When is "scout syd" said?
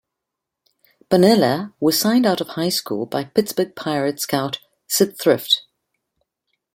4.23-5.15